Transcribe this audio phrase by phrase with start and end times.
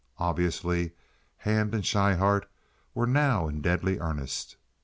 [0.17, 0.93] Obviously
[1.37, 2.49] Hand and Schryhart
[2.95, 4.55] were now in deadly earnest.